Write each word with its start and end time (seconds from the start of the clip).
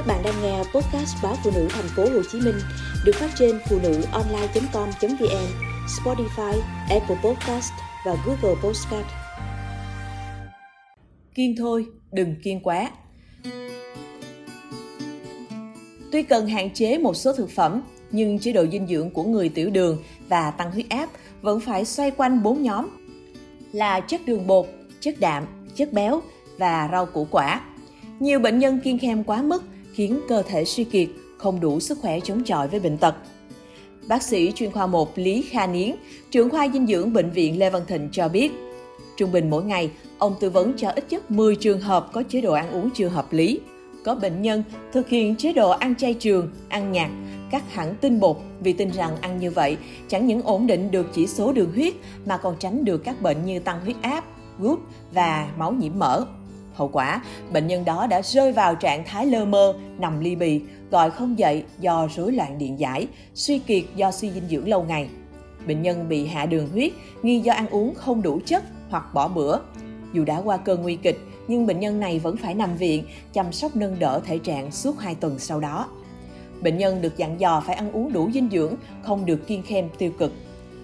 Các 0.00 0.06
bạn 0.06 0.22
đang 0.24 0.42
nghe 0.42 0.58
podcast 0.58 1.16
báo 1.22 1.36
phụ 1.44 1.50
nữ 1.54 1.68
thành 1.70 1.88
phố 1.96 2.02
Hồ 2.02 2.22
Chí 2.32 2.40
Minh 2.40 2.54
được 3.04 3.12
phát 3.14 3.30
trên 3.38 3.58
phụ 3.68 3.78
nữ 3.82 4.02
online.com.vn, 4.12 5.46
Spotify, 5.86 6.60
Apple 6.90 7.16
Podcast 7.24 7.72
và 8.06 8.16
Google 8.26 8.60
Podcast. 8.62 9.06
Kiên 11.34 11.54
thôi, 11.58 11.86
đừng 12.12 12.34
kiên 12.42 12.60
quá. 12.60 12.90
Tuy 16.12 16.22
cần 16.22 16.46
hạn 16.46 16.70
chế 16.74 16.98
một 16.98 17.14
số 17.14 17.32
thực 17.32 17.50
phẩm, 17.50 17.82
nhưng 18.10 18.38
chế 18.38 18.52
độ 18.52 18.66
dinh 18.72 18.86
dưỡng 18.86 19.10
của 19.10 19.24
người 19.24 19.48
tiểu 19.48 19.70
đường 19.70 20.02
và 20.28 20.50
tăng 20.50 20.72
huyết 20.72 20.88
áp 20.88 21.10
vẫn 21.42 21.60
phải 21.60 21.84
xoay 21.84 22.10
quanh 22.10 22.42
bốn 22.42 22.62
nhóm 22.62 22.88
là 23.72 24.00
chất 24.00 24.20
đường 24.26 24.46
bột, 24.46 24.66
chất 25.00 25.20
đạm, 25.20 25.46
chất 25.74 25.92
béo 25.92 26.22
và 26.58 26.88
rau 26.92 27.06
củ 27.06 27.26
quả. 27.30 27.60
Nhiều 28.20 28.40
bệnh 28.40 28.58
nhân 28.58 28.80
kiêng 28.84 28.98
khem 28.98 29.24
quá 29.24 29.42
mức 29.42 29.62
khiến 29.92 30.20
cơ 30.28 30.42
thể 30.42 30.64
suy 30.64 30.84
kiệt, 30.84 31.08
không 31.38 31.60
đủ 31.60 31.80
sức 31.80 31.98
khỏe 32.02 32.20
chống 32.20 32.42
chọi 32.44 32.68
với 32.68 32.80
bệnh 32.80 32.98
tật. 32.98 33.14
Bác 34.08 34.22
sĩ 34.22 34.52
chuyên 34.54 34.72
khoa 34.72 34.86
1 34.86 35.18
Lý 35.18 35.42
Kha 35.42 35.66
Niến, 35.66 35.94
trưởng 36.30 36.50
khoa 36.50 36.68
dinh 36.68 36.86
dưỡng 36.86 37.12
bệnh 37.12 37.30
viện 37.30 37.58
Lê 37.58 37.70
Văn 37.70 37.82
Thịnh 37.88 38.08
cho 38.12 38.28
biết, 38.28 38.52
trung 39.16 39.32
bình 39.32 39.50
mỗi 39.50 39.64
ngày, 39.64 39.90
ông 40.18 40.34
tư 40.40 40.50
vấn 40.50 40.72
cho 40.76 40.88
ít 40.90 41.04
nhất 41.10 41.30
10 41.30 41.56
trường 41.56 41.80
hợp 41.80 42.10
có 42.12 42.22
chế 42.28 42.40
độ 42.40 42.52
ăn 42.52 42.70
uống 42.70 42.90
chưa 42.94 43.08
hợp 43.08 43.32
lý. 43.32 43.60
Có 44.04 44.14
bệnh 44.14 44.42
nhân 44.42 44.62
thực 44.92 45.08
hiện 45.08 45.36
chế 45.36 45.52
độ 45.52 45.70
ăn 45.70 45.94
chay 45.96 46.14
trường, 46.14 46.50
ăn 46.68 46.92
nhạt, 46.92 47.10
cắt 47.50 47.74
hẳn 47.74 47.94
tinh 48.00 48.20
bột 48.20 48.36
vì 48.60 48.72
tin 48.72 48.90
rằng 48.90 49.16
ăn 49.20 49.38
như 49.38 49.50
vậy 49.50 49.76
chẳng 50.08 50.26
những 50.26 50.42
ổn 50.42 50.66
định 50.66 50.90
được 50.90 51.06
chỉ 51.12 51.26
số 51.26 51.52
đường 51.52 51.72
huyết 51.74 51.94
mà 52.26 52.36
còn 52.36 52.56
tránh 52.58 52.84
được 52.84 53.04
các 53.04 53.22
bệnh 53.22 53.44
như 53.44 53.58
tăng 53.58 53.80
huyết 53.80 53.96
áp, 54.02 54.24
gút 54.58 54.78
và 55.12 55.52
máu 55.58 55.72
nhiễm 55.72 55.92
mỡ. 55.98 56.26
Hậu 56.80 56.88
quả, 56.88 57.22
bệnh 57.52 57.66
nhân 57.66 57.84
đó 57.84 58.06
đã 58.06 58.22
rơi 58.22 58.52
vào 58.52 58.74
trạng 58.74 59.04
thái 59.04 59.26
lơ 59.26 59.44
mơ, 59.44 59.74
nằm 59.98 60.20
ly 60.20 60.36
bì, 60.36 60.60
gọi 60.90 61.10
không 61.10 61.38
dậy 61.38 61.64
do 61.80 62.08
rối 62.16 62.32
loạn 62.32 62.58
điện 62.58 62.78
giải, 62.78 63.06
suy 63.34 63.58
kiệt 63.58 63.84
do 63.96 64.10
suy 64.10 64.30
dinh 64.30 64.48
dưỡng 64.50 64.68
lâu 64.68 64.82
ngày. 64.82 65.08
Bệnh 65.66 65.82
nhân 65.82 66.08
bị 66.08 66.26
hạ 66.26 66.46
đường 66.46 66.68
huyết, 66.72 66.92
nghi 67.22 67.40
do 67.40 67.52
ăn 67.52 67.66
uống 67.70 67.94
không 67.94 68.22
đủ 68.22 68.40
chất 68.46 68.64
hoặc 68.90 69.14
bỏ 69.14 69.28
bữa. 69.28 69.58
Dù 70.12 70.24
đã 70.24 70.40
qua 70.44 70.56
cơn 70.56 70.82
nguy 70.82 70.96
kịch, 70.96 71.18
nhưng 71.48 71.66
bệnh 71.66 71.80
nhân 71.80 72.00
này 72.00 72.18
vẫn 72.18 72.36
phải 72.36 72.54
nằm 72.54 72.76
viện, 72.76 73.04
chăm 73.32 73.52
sóc 73.52 73.76
nâng 73.76 73.98
đỡ 73.98 74.20
thể 74.24 74.38
trạng 74.38 74.70
suốt 74.70 74.98
2 74.98 75.14
tuần 75.14 75.38
sau 75.38 75.60
đó. 75.60 75.86
Bệnh 76.62 76.78
nhân 76.78 77.02
được 77.02 77.16
dặn 77.16 77.40
dò 77.40 77.62
phải 77.66 77.76
ăn 77.76 77.92
uống 77.92 78.12
đủ 78.12 78.30
dinh 78.34 78.48
dưỡng, 78.52 78.74
không 79.02 79.26
được 79.26 79.46
kiêng 79.46 79.62
khem 79.62 79.88
tiêu 79.98 80.10
cực. 80.18 80.32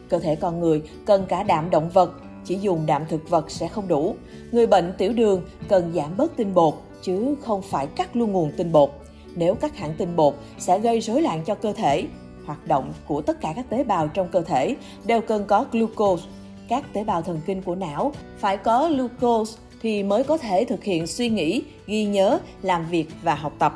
Cơ 0.08 0.18
thể 0.18 0.36
con 0.36 0.60
người 0.60 0.82
cần 1.06 1.26
cả 1.28 1.42
đạm 1.42 1.70
động 1.70 1.90
vật, 1.90 2.12
chỉ 2.46 2.58
dùng 2.58 2.86
đạm 2.86 3.02
thực 3.08 3.30
vật 3.30 3.50
sẽ 3.50 3.68
không 3.68 3.88
đủ. 3.88 4.16
Người 4.52 4.66
bệnh 4.66 4.94
tiểu 4.98 5.12
đường 5.12 5.42
cần 5.68 5.92
giảm 5.94 6.16
bớt 6.16 6.36
tinh 6.36 6.54
bột, 6.54 6.74
chứ 7.02 7.34
không 7.42 7.62
phải 7.62 7.86
cắt 7.86 8.16
luôn 8.16 8.32
nguồn 8.32 8.52
tinh 8.56 8.72
bột. 8.72 8.90
Nếu 9.34 9.54
cắt 9.54 9.76
hẳn 9.76 9.94
tinh 9.98 10.16
bột 10.16 10.34
sẽ 10.58 10.78
gây 10.78 11.00
rối 11.00 11.22
loạn 11.22 11.42
cho 11.46 11.54
cơ 11.54 11.72
thể. 11.72 12.04
Hoạt 12.46 12.66
động 12.66 12.92
của 13.06 13.22
tất 13.22 13.40
cả 13.40 13.52
các 13.56 13.70
tế 13.70 13.84
bào 13.84 14.08
trong 14.08 14.28
cơ 14.28 14.42
thể 14.42 14.76
đều 15.04 15.20
cần 15.20 15.44
có 15.46 15.64
glucose. 15.72 16.24
Các 16.68 16.92
tế 16.92 17.04
bào 17.04 17.22
thần 17.22 17.40
kinh 17.46 17.62
của 17.62 17.74
não 17.74 18.12
phải 18.38 18.56
có 18.56 18.88
glucose 18.88 19.58
thì 19.82 20.02
mới 20.02 20.24
có 20.24 20.38
thể 20.38 20.64
thực 20.64 20.84
hiện 20.84 21.06
suy 21.06 21.28
nghĩ, 21.28 21.62
ghi 21.86 22.04
nhớ, 22.04 22.38
làm 22.62 22.86
việc 22.90 23.08
và 23.22 23.34
học 23.34 23.52
tập. 23.58 23.74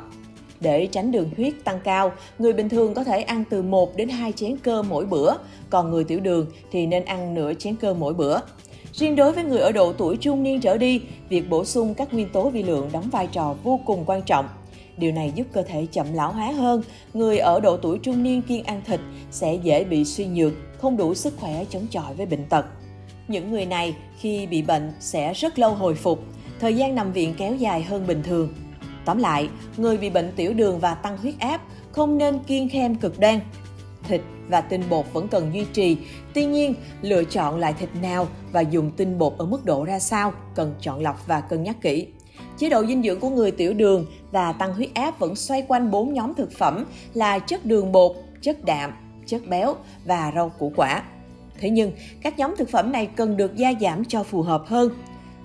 Để 0.61 0.87
tránh 0.87 1.11
đường 1.11 1.29
huyết 1.37 1.53
tăng 1.63 1.79
cao, 1.83 2.11
người 2.39 2.53
bình 2.53 2.69
thường 2.69 2.93
có 2.93 3.03
thể 3.03 3.21
ăn 3.21 3.43
từ 3.49 3.61
1 3.61 3.95
đến 3.95 4.09
2 4.09 4.31
chén 4.31 4.57
cơm 4.57 4.89
mỗi 4.89 5.05
bữa, 5.05 5.33
còn 5.69 5.91
người 5.91 6.03
tiểu 6.03 6.19
đường 6.19 6.45
thì 6.71 6.85
nên 6.85 7.05
ăn 7.05 7.33
nửa 7.33 7.53
chén 7.53 7.75
cơm 7.75 7.99
mỗi 7.99 8.13
bữa. 8.13 8.39
Riêng 8.93 9.15
đối 9.15 9.31
với 9.31 9.43
người 9.43 9.59
ở 9.59 9.71
độ 9.71 9.93
tuổi 9.93 10.17
trung 10.17 10.43
niên 10.43 10.61
trở 10.61 10.77
đi, 10.77 11.01
việc 11.29 11.49
bổ 11.49 11.65
sung 11.65 11.93
các 11.93 12.13
nguyên 12.13 12.29
tố 12.29 12.49
vi 12.49 12.63
lượng 12.63 12.89
đóng 12.93 13.09
vai 13.11 13.27
trò 13.27 13.55
vô 13.63 13.79
cùng 13.85 14.03
quan 14.05 14.21
trọng. 14.21 14.45
Điều 14.97 15.11
này 15.11 15.31
giúp 15.35 15.47
cơ 15.53 15.61
thể 15.61 15.87
chậm 15.91 16.13
lão 16.13 16.31
hóa 16.31 16.51
hơn. 16.51 16.81
Người 17.13 17.37
ở 17.37 17.59
độ 17.59 17.77
tuổi 17.77 17.99
trung 18.03 18.23
niên 18.23 18.41
kiêng 18.41 18.63
ăn 18.63 18.81
thịt 18.85 18.99
sẽ 19.31 19.55
dễ 19.55 19.83
bị 19.83 20.05
suy 20.05 20.25
nhược, 20.25 20.53
không 20.77 20.97
đủ 20.97 21.13
sức 21.13 21.33
khỏe 21.39 21.65
chống 21.69 21.87
chọi 21.91 22.13
với 22.13 22.25
bệnh 22.25 22.45
tật. 22.45 22.65
Những 23.27 23.51
người 23.51 23.65
này 23.65 23.95
khi 24.19 24.47
bị 24.47 24.61
bệnh 24.61 24.93
sẽ 24.99 25.33
rất 25.33 25.59
lâu 25.59 25.73
hồi 25.73 25.95
phục, 25.95 26.19
thời 26.59 26.75
gian 26.75 26.95
nằm 26.95 27.11
viện 27.11 27.33
kéo 27.37 27.55
dài 27.55 27.83
hơn 27.83 28.07
bình 28.07 28.23
thường. 28.23 28.49
Tóm 29.05 29.17
lại, 29.17 29.49
người 29.77 29.97
bị 29.97 30.09
bệnh 30.09 30.31
tiểu 30.35 30.53
đường 30.53 30.79
và 30.79 30.95
tăng 30.95 31.17
huyết 31.17 31.39
áp 31.39 31.61
không 31.91 32.17
nên 32.17 32.39
kiêng 32.39 32.69
khem 32.69 32.95
cực 32.95 33.19
đoan. 33.19 33.39
Thịt 34.03 34.21
và 34.49 34.61
tinh 34.61 34.83
bột 34.89 35.05
vẫn 35.13 35.27
cần 35.27 35.53
duy 35.53 35.65
trì, 35.73 35.97
tuy 36.33 36.45
nhiên 36.45 36.75
lựa 37.01 37.23
chọn 37.23 37.59
loại 37.59 37.73
thịt 37.73 37.89
nào 38.01 38.27
và 38.51 38.61
dùng 38.61 38.91
tinh 38.91 39.17
bột 39.17 39.33
ở 39.37 39.45
mức 39.45 39.65
độ 39.65 39.85
ra 39.85 39.99
sao 39.99 40.33
cần 40.55 40.73
chọn 40.81 41.01
lọc 41.01 41.27
và 41.27 41.41
cân 41.41 41.63
nhắc 41.63 41.81
kỹ. 41.81 42.07
Chế 42.57 42.69
độ 42.69 42.85
dinh 42.85 43.03
dưỡng 43.03 43.19
của 43.19 43.29
người 43.29 43.51
tiểu 43.51 43.73
đường 43.73 44.05
và 44.31 44.51
tăng 44.51 44.73
huyết 44.73 44.93
áp 44.93 45.19
vẫn 45.19 45.35
xoay 45.35 45.61
quanh 45.67 45.91
bốn 45.91 46.13
nhóm 46.13 46.33
thực 46.33 46.51
phẩm 46.51 46.85
là 47.13 47.39
chất 47.39 47.65
đường 47.65 47.91
bột, 47.91 48.15
chất 48.41 48.65
đạm, 48.65 48.91
chất 49.25 49.47
béo 49.47 49.75
và 50.05 50.31
rau 50.35 50.49
củ 50.49 50.71
quả. 50.75 51.03
Thế 51.59 51.69
nhưng, 51.69 51.91
các 52.21 52.39
nhóm 52.39 52.55
thực 52.57 52.69
phẩm 52.69 52.91
này 52.91 53.05
cần 53.05 53.37
được 53.37 53.55
gia 53.55 53.73
giảm 53.81 54.05
cho 54.05 54.23
phù 54.23 54.41
hợp 54.41 54.63
hơn. 54.65 54.91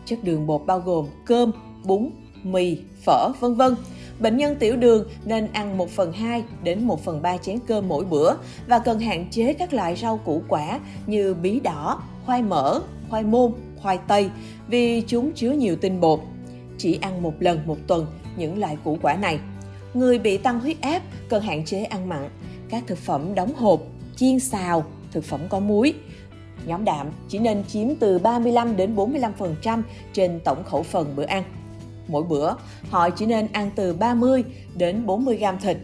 Chất 0.04 0.24
đường 0.24 0.46
bột 0.46 0.62
bao 0.66 0.80
gồm 0.80 1.06
cơm, 1.26 1.52
bún, 1.84 2.10
mì, 2.52 2.78
phở, 3.04 3.32
vân 3.40 3.54
vân. 3.54 3.74
Bệnh 4.20 4.36
nhân 4.36 4.56
tiểu 4.58 4.76
đường 4.76 5.08
nên 5.24 5.48
ăn 5.52 5.78
1 5.78 5.90
phần 5.90 6.12
2 6.12 6.44
đến 6.62 6.84
1 6.84 7.04
phần 7.04 7.22
3 7.22 7.36
chén 7.36 7.58
cơm 7.66 7.88
mỗi 7.88 8.04
bữa 8.04 8.34
và 8.66 8.78
cần 8.78 9.00
hạn 9.00 9.26
chế 9.30 9.52
các 9.52 9.72
loại 9.72 9.96
rau 9.96 10.16
củ 10.16 10.42
quả 10.48 10.80
như 11.06 11.34
bí 11.34 11.60
đỏ, 11.60 12.02
khoai 12.26 12.42
mỡ, 12.42 12.80
khoai 13.10 13.22
môn, 13.22 13.52
khoai 13.82 13.98
tây 14.08 14.30
vì 14.68 15.02
chúng 15.06 15.32
chứa 15.32 15.50
nhiều 15.50 15.76
tinh 15.76 16.00
bột. 16.00 16.20
Chỉ 16.78 16.98
ăn 17.00 17.22
một 17.22 17.34
lần 17.40 17.66
một 17.66 17.76
tuần 17.86 18.06
những 18.36 18.58
loại 18.58 18.76
củ 18.84 18.98
quả 19.02 19.16
này. 19.16 19.38
Người 19.94 20.18
bị 20.18 20.36
tăng 20.36 20.60
huyết 20.60 20.80
áp 20.80 21.02
cần 21.28 21.42
hạn 21.42 21.64
chế 21.64 21.84
ăn 21.84 22.08
mặn, 22.08 22.28
các 22.68 22.84
thực 22.86 22.98
phẩm 22.98 23.34
đóng 23.34 23.54
hộp, 23.54 23.82
chiên 24.16 24.40
xào, 24.40 24.84
thực 25.12 25.24
phẩm 25.24 25.40
có 25.48 25.60
muối. 25.60 25.94
Nhóm 26.66 26.84
đạm 26.84 27.06
chỉ 27.28 27.38
nên 27.38 27.64
chiếm 27.64 27.88
từ 28.00 28.18
35 28.18 28.76
đến 28.76 28.96
45% 28.96 29.82
trên 30.12 30.40
tổng 30.44 30.64
khẩu 30.64 30.82
phần 30.82 31.16
bữa 31.16 31.24
ăn. 31.24 31.42
Mỗi 32.08 32.22
bữa, 32.22 32.52
họ 32.90 33.10
chỉ 33.10 33.26
nên 33.26 33.48
ăn 33.52 33.70
từ 33.76 33.94
30 33.94 34.44
đến 34.76 35.06
40 35.06 35.36
gram 35.36 35.58
thịt. 35.58 35.76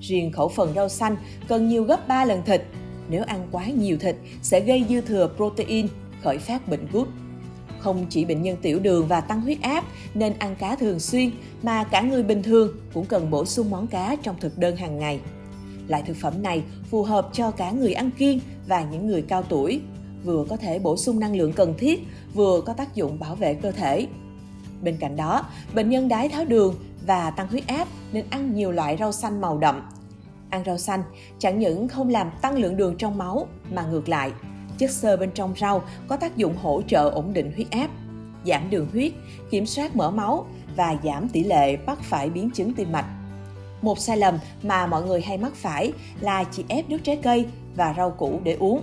Riêng 0.00 0.32
khẩu 0.32 0.48
phần 0.48 0.74
rau 0.74 0.88
xanh 0.88 1.16
cần 1.48 1.68
nhiều 1.68 1.84
gấp 1.84 2.08
3 2.08 2.24
lần 2.24 2.42
thịt. 2.44 2.62
Nếu 3.08 3.24
ăn 3.24 3.48
quá 3.52 3.66
nhiều 3.66 3.98
thịt 3.98 4.16
sẽ 4.42 4.60
gây 4.60 4.84
dư 4.88 5.00
thừa 5.00 5.30
protein, 5.36 5.86
khởi 6.22 6.38
phát 6.38 6.68
bệnh 6.68 6.86
gút. 6.92 7.08
Không 7.78 8.06
chỉ 8.10 8.24
bệnh 8.24 8.42
nhân 8.42 8.56
tiểu 8.62 8.78
đường 8.78 9.06
và 9.06 9.20
tăng 9.20 9.40
huyết 9.40 9.62
áp 9.62 9.84
nên 10.14 10.32
ăn 10.38 10.56
cá 10.56 10.76
thường 10.76 11.00
xuyên 11.00 11.30
mà 11.62 11.84
cả 11.84 12.00
người 12.00 12.22
bình 12.22 12.42
thường 12.42 12.76
cũng 12.94 13.06
cần 13.06 13.30
bổ 13.30 13.44
sung 13.44 13.70
món 13.70 13.86
cá 13.86 14.16
trong 14.22 14.36
thực 14.40 14.58
đơn 14.58 14.76
hàng 14.76 14.98
ngày. 14.98 15.20
Loại 15.88 16.02
thực 16.06 16.16
phẩm 16.16 16.42
này 16.42 16.62
phù 16.90 17.02
hợp 17.02 17.28
cho 17.32 17.50
cả 17.50 17.70
người 17.70 17.92
ăn 17.92 18.10
kiêng 18.10 18.40
và 18.66 18.84
những 18.90 19.06
người 19.06 19.22
cao 19.22 19.42
tuổi, 19.42 19.80
vừa 20.24 20.44
có 20.48 20.56
thể 20.56 20.78
bổ 20.78 20.96
sung 20.96 21.20
năng 21.20 21.36
lượng 21.36 21.52
cần 21.52 21.74
thiết, 21.78 22.00
vừa 22.34 22.60
có 22.60 22.72
tác 22.72 22.94
dụng 22.94 23.18
bảo 23.18 23.34
vệ 23.34 23.54
cơ 23.54 23.72
thể. 23.72 24.06
Bên 24.82 24.96
cạnh 25.00 25.16
đó, 25.16 25.46
bệnh 25.74 25.90
nhân 25.90 26.08
đái 26.08 26.28
tháo 26.28 26.44
đường 26.44 26.74
và 27.06 27.30
tăng 27.30 27.48
huyết 27.48 27.66
áp 27.66 27.88
nên 28.12 28.24
ăn 28.30 28.54
nhiều 28.54 28.72
loại 28.72 28.96
rau 29.00 29.12
xanh 29.12 29.40
màu 29.40 29.58
đậm. 29.58 29.88
Ăn 30.50 30.62
rau 30.66 30.78
xanh 30.78 31.02
chẳng 31.38 31.58
những 31.58 31.88
không 31.88 32.08
làm 32.08 32.30
tăng 32.42 32.58
lượng 32.58 32.76
đường 32.76 32.96
trong 32.96 33.18
máu 33.18 33.46
mà 33.70 33.82
ngược 33.82 34.08
lại, 34.08 34.32
chất 34.78 34.90
xơ 34.90 35.16
bên 35.16 35.30
trong 35.34 35.54
rau 35.60 35.82
có 36.08 36.16
tác 36.16 36.36
dụng 36.36 36.56
hỗ 36.62 36.82
trợ 36.88 37.10
ổn 37.10 37.32
định 37.32 37.52
huyết 37.54 37.70
áp, 37.70 37.88
giảm 38.44 38.70
đường 38.70 38.88
huyết, 38.92 39.12
kiểm 39.50 39.66
soát 39.66 39.96
mỡ 39.96 40.10
máu 40.10 40.46
và 40.76 40.96
giảm 41.04 41.28
tỷ 41.28 41.44
lệ 41.44 41.76
mắc 41.76 41.98
phải 42.02 42.30
biến 42.30 42.50
chứng 42.50 42.74
tim 42.74 42.92
mạch. 42.92 43.06
Một 43.82 43.98
sai 43.98 44.16
lầm 44.16 44.38
mà 44.62 44.86
mọi 44.86 45.02
người 45.02 45.20
hay 45.20 45.38
mắc 45.38 45.52
phải 45.54 45.92
là 46.20 46.44
chỉ 46.44 46.64
ép 46.68 46.88
nước 46.88 46.98
trái 47.02 47.16
cây 47.16 47.46
và 47.76 47.94
rau 47.96 48.10
củ 48.10 48.40
để 48.44 48.56
uống. 48.60 48.82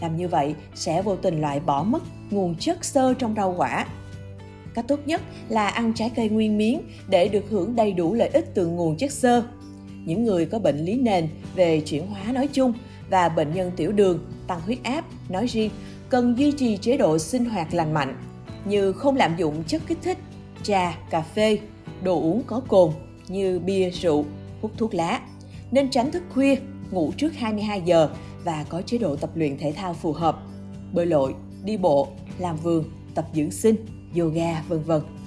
Làm 0.00 0.16
như 0.16 0.28
vậy 0.28 0.54
sẽ 0.74 1.02
vô 1.02 1.16
tình 1.16 1.40
loại 1.40 1.60
bỏ 1.60 1.82
mất 1.82 2.02
nguồn 2.30 2.54
chất 2.58 2.84
xơ 2.84 3.14
trong 3.14 3.34
rau 3.34 3.54
quả. 3.56 3.86
Cách 4.74 4.84
tốt 4.88 5.00
nhất 5.06 5.20
là 5.48 5.68
ăn 5.68 5.92
trái 5.94 6.10
cây 6.16 6.28
nguyên 6.28 6.58
miếng 6.58 6.82
để 7.08 7.28
được 7.28 7.44
hưởng 7.50 7.76
đầy 7.76 7.92
đủ 7.92 8.14
lợi 8.14 8.28
ích 8.28 8.54
từ 8.54 8.66
nguồn 8.66 8.96
chất 8.96 9.12
xơ. 9.12 9.42
Những 10.04 10.24
người 10.24 10.46
có 10.46 10.58
bệnh 10.58 10.78
lý 10.78 10.96
nền 10.96 11.28
về 11.54 11.80
chuyển 11.80 12.06
hóa 12.06 12.32
nói 12.32 12.48
chung 12.52 12.72
và 13.10 13.28
bệnh 13.28 13.54
nhân 13.54 13.70
tiểu 13.76 13.92
đường, 13.92 14.18
tăng 14.46 14.60
huyết 14.60 14.78
áp 14.82 15.04
nói 15.28 15.46
riêng 15.46 15.70
cần 16.08 16.38
duy 16.38 16.52
trì 16.52 16.76
chế 16.76 16.96
độ 16.96 17.18
sinh 17.18 17.44
hoạt 17.44 17.74
lành 17.74 17.94
mạnh 17.94 18.16
như 18.64 18.92
không 18.92 19.16
lạm 19.16 19.36
dụng 19.36 19.64
chất 19.66 19.82
kích 19.86 19.98
thích, 20.02 20.18
trà, 20.62 20.98
cà 21.10 21.20
phê, 21.20 21.58
đồ 22.02 22.20
uống 22.20 22.42
có 22.46 22.60
cồn 22.68 22.90
như 23.28 23.58
bia, 23.58 23.90
rượu, 23.90 24.24
hút 24.62 24.70
thuốc 24.76 24.94
lá. 24.94 25.20
Nên 25.70 25.90
tránh 25.90 26.12
thức 26.12 26.22
khuya, 26.34 26.56
ngủ 26.90 27.12
trước 27.16 27.34
22 27.34 27.82
giờ 27.84 28.08
và 28.44 28.64
có 28.68 28.82
chế 28.82 28.98
độ 28.98 29.16
tập 29.16 29.30
luyện 29.34 29.58
thể 29.58 29.72
thao 29.72 29.94
phù 29.94 30.12
hợp. 30.12 30.38
Bơi 30.92 31.06
lội, 31.06 31.34
đi 31.64 31.76
bộ, 31.76 32.08
làm 32.38 32.56
vườn, 32.56 32.84
tập 33.14 33.26
dưỡng 33.34 33.50
sinh, 33.50 33.76
yoga, 34.14 34.62
vân 34.68 34.82
vân. 34.82 35.23